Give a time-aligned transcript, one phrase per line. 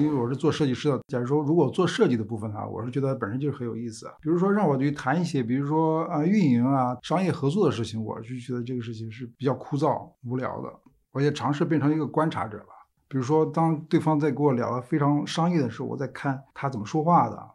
[0.00, 1.00] 因为我是做设计师的。
[1.08, 4.06] 假如说如果做设计的部分啊，我是觉得本身就是很有意思。
[4.20, 10.72] 比如说让我去谈一些，比如说啊运营啊、商业合作的事情，我就觉得这个事情是比较枯燥无聊的。
[11.12, 12.66] 我也尝试变成一个观察者吧。
[13.08, 17.50] 比如说当对方在跟我聊非常商业的时候，我在看他怎么说话的，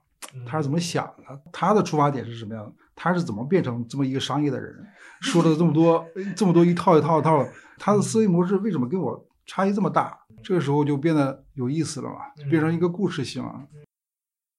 [0.45, 4.75] 他是怎么想的，他的出发点是什么样的，他是怎么变成这么一个商业的人，
[5.21, 6.05] 说了这么多
[6.35, 7.47] 这么多一套一套一套，
[7.79, 10.17] 他的思维模式为什么跟我差异这么大？
[10.43, 12.17] 这个时候就变得有意思了嘛，
[12.49, 13.67] 变成一个故事性了。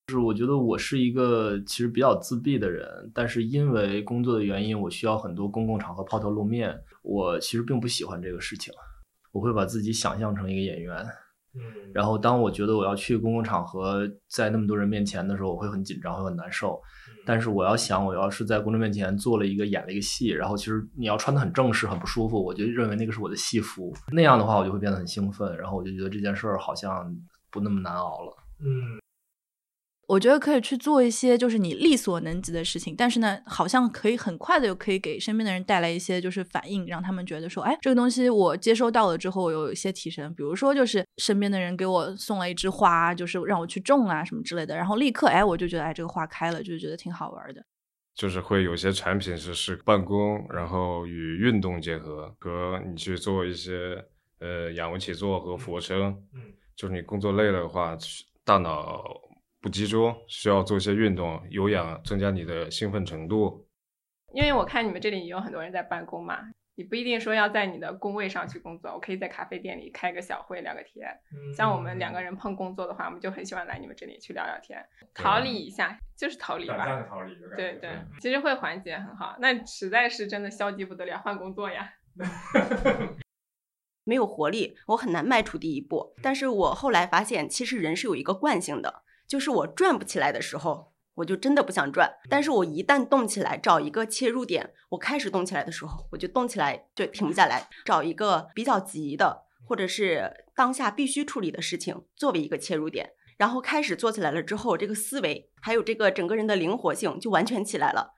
[0.07, 6.81] 就是我觉得我是一个其实比较自闭的人，但是因为工作的原因，我需要很多公共场合抛头露面。
[7.03, 8.73] 我其实并不喜欢这个事情，
[9.33, 11.05] 我会把自己想象成一个演员。
[11.57, 16.81] 嗯，然后当我觉得我要去公共场合，在那么多人面前的时候，我会很紧张，会很难受。
[17.25, 23.93] 但是我要想，我要是在公众面前做了一个演了一个戏，然后其实你要穿的很正式，很不舒服，我就认为那个是我的戏服。
[24.13, 27.13] 那样的话，我就会变得很兴奋，然后我就觉得这件事儿好像
[27.51, 28.37] 不那么难熬了。
[28.61, 29.01] 嗯。
[30.07, 40.33] 我觉得可以去做一些就是你力所能及的事情，但是呢，好像可以很快的又可以给身边的人带来一些就是反应，让他们觉得说，哎，这个东西我接收到了之后，我有一些提升。
[40.35, 47.65] 比如说，就是身边的人给我送了一枝花，就是让我去种啊什么之类的，然后立刻，哎，我就觉得，哎，这个花开了，就觉得挺好玩的。
[48.15, 54.05] 就是会有些产品是是办公，然后与运动结合，和你去做一些
[54.39, 56.17] 呃仰卧起坐和俯卧撑。
[56.33, 57.99] 嗯，就是你工作累了的话，
[58.45, 59.03] 大脑。
[59.67, 63.67] 不集中，需要做一些运动、有氧，增加你的兴奋程度。
[64.33, 66.39] 因为我看你们这里也有很多人在办公嘛，
[66.77, 71.09] 你不一定说要在你的工位上去工作，我可以在咖啡店里开个小会聊个天。
[71.53, 74.81] 像我们两个人碰工作的话，我们就很喜欢来你们这里去聊聊天，
[75.13, 77.03] 逃离一下，就是逃离吧。
[77.09, 79.35] 逃离对对，其实会缓解很好。
[79.41, 81.95] 那实在是真的消极不得了，换工作呀。
[84.07, 86.15] 没有活力，我很难迈出第一步。
[86.23, 89.03] 但是我后来发现，其实人是有一个惯性的。
[89.29, 92.15] 就是我转不起来的时候，我就真的不想转。
[92.29, 97.69] 但是我一旦动起来，找一个切入点，我开始动起来的时候，我就动起来，就停不下来。
[97.85, 108.15] 找一个比较急的，或者是当下必须处理的事情作为一个切入点，然后开始做起来了之后，这个思维还有这个整个人的灵活性就完全起来了。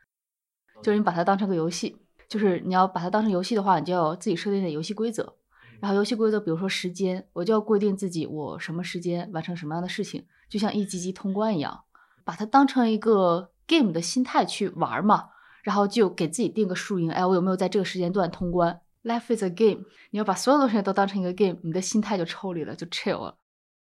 [0.82, 1.96] 就是你把它当成个游戏，
[2.28, 5.36] 就是你要把它当成游戏的话，你就要自己设定的游戏规则。
[5.80, 11.84] 然后游戏规则，比如说时间，我就要规定自己我什么时间完成什么样的事情，就像一级级通关一样，
[12.24, 15.30] 把它当成一个 game 的心态去玩嘛。
[15.64, 23.36] 然后就给自己定个输赢，哎，我有没有在这个时间段通关？Life is a game，你要把所有东西都当成一个 game，你的心态就抽离了，就 chill 了。